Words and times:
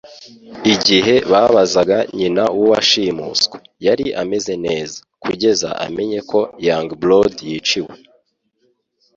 Igihe 0.73 1.15
babazaga 1.31 1.97
nyina 2.17 2.43
w'uwashimuswe, 2.57 3.57
yari 3.85 4.05
ameze 4.21 4.53
neza, 4.65 4.97
kugeza 5.23 5.69
amenye 5.85 6.19
ko 6.29 6.39
Youngblood 6.65 7.35
yiciwe. 7.49 7.93